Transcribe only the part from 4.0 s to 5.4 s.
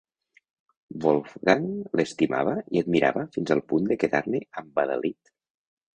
quedar-ne embadalit.